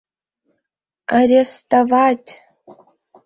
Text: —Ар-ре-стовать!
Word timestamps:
—Ар-ре-стовать! 1.17 2.29